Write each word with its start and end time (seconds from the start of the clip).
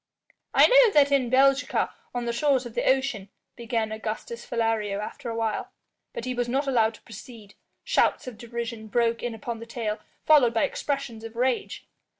"I 0.55 0.65
know 0.65 0.91
that 0.93 1.11
in 1.11 1.29
Belgica, 1.29 1.91
on 2.15 2.25
the 2.25 2.33
shores 2.33 2.65
of 2.65 2.73
the 2.73 2.89
ocean" 2.89 3.29
began 3.61 3.91
Augustus 3.91 4.43
Philario 4.43 4.99
after 4.99 5.29
a 5.29 5.35
while. 5.35 5.69
But 6.11 6.25
he 6.25 6.33
was 6.33 6.49
not 6.49 6.65
allowed 6.65 6.95
to 6.95 7.03
proceed. 7.03 7.53
Shouts 7.83 8.25
of 8.25 8.39
derision 8.39 8.87
broke 8.87 9.21
in 9.21 9.35
upon 9.35 9.59
the 9.59 9.67
tale, 9.67 9.99
followed 10.25 10.55
by 10.55 10.63
expressions 10.63 11.23
of 11.23 11.35
rage. 11.35 11.85